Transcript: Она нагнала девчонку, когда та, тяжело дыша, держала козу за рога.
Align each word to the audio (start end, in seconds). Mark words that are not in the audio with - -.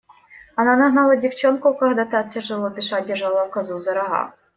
Она 0.55 0.75
нагнала 0.77 1.15
девчонку, 1.15 1.75
когда 1.75 2.05
та, 2.05 2.23
тяжело 2.23 2.71
дыша, 2.79 3.01
держала 3.01 3.45
козу 3.47 3.77
за 3.81 3.93
рога. 3.93 4.33